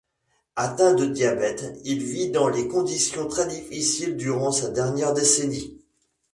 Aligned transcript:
Atteint 0.55 0.95
de 0.95 1.05
diabète, 1.05 1.77
il 1.85 2.01
vit 2.03 2.31
dans 2.31 2.49
des 2.49 2.67
conditions 2.67 3.27
très 3.27 3.45
difficiles 3.47 4.17
durant 4.17 4.51
sa 4.51 4.69
dernière 4.71 5.13
décennie. 5.13 5.79